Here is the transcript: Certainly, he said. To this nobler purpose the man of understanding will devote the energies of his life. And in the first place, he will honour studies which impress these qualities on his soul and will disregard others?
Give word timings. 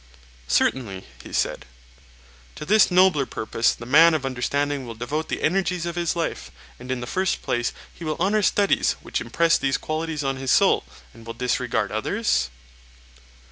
Certainly, 0.47 1.05
he 1.23 1.31
said. 1.31 1.63
To 2.55 2.65
this 2.65 2.89
nobler 2.89 3.27
purpose 3.27 3.71
the 3.75 3.85
man 3.85 4.15
of 4.15 4.25
understanding 4.25 4.83
will 4.83 4.95
devote 4.95 5.29
the 5.29 5.43
energies 5.43 5.85
of 5.85 5.93
his 5.95 6.15
life. 6.15 6.49
And 6.79 6.89
in 6.89 7.01
the 7.01 7.05
first 7.05 7.43
place, 7.43 7.71
he 7.93 8.03
will 8.03 8.17
honour 8.19 8.41
studies 8.41 8.93
which 9.03 9.21
impress 9.21 9.59
these 9.59 9.77
qualities 9.77 10.23
on 10.23 10.37
his 10.37 10.49
soul 10.49 10.85
and 11.13 11.23
will 11.23 11.35
disregard 11.35 11.91
others? 11.91 12.49